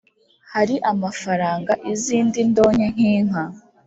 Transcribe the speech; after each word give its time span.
Hari 0.53 0.75
amafaranga, 0.91 1.73
izindi 1.93 2.39
ndonke 2.49 2.85
nk’inka, 2.93 3.43